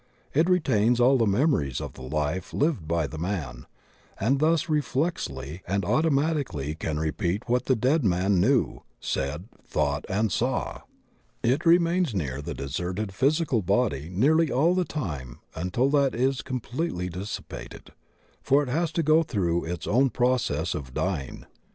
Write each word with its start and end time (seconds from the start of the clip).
It 0.33 0.49
retains 0.49 0.99
all 0.99 1.19
the 1.19 1.27
memo 1.27 1.57
ries 1.59 1.79
of 1.79 1.93
the 1.93 2.01
life 2.01 2.53
lived 2.53 2.87
by 2.87 3.05
the 3.05 3.19
man, 3.19 3.67
and 4.19 4.39
thus 4.39 4.65
reflexly 4.67 5.61
and 5.67 5.85
automatically 5.85 6.73
can 6.73 6.97
repeat 6.97 7.47
what 7.47 7.65
the 7.65 7.75
dead 7.75 8.03
man 8.03 8.39
knew, 8.41 8.81
said, 8.99 9.47
thought, 9.63 10.05
and 10.09 10.31
saw. 10.31 10.81
It 11.43 11.67
remains 11.67 12.15
near 12.15 12.41
the 12.41 12.55
deserted 12.55 13.09
physi 13.09 13.47
cal 13.47 13.61
body 13.61 14.09
nearly 14.11 14.51
all 14.51 14.73
the 14.73 14.85
time 14.85 15.37
until 15.53 15.91
that 15.91 16.15
is 16.15 16.41
completely 16.41 17.07
dis 17.07 17.39
sipated, 17.39 17.89
for 18.41 18.63
it 18.63 18.69
has 18.69 18.91
to 18.93 19.03
go 19.03 19.21
through 19.21 19.65
its 19.65 19.85
own 19.85 20.09
process 20.09 20.73
of 20.73 20.95
dying. 20.95 21.45